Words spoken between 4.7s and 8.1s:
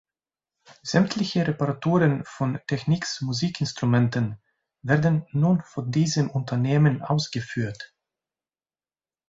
werden nun von diesem Unternehmen ausgeführt.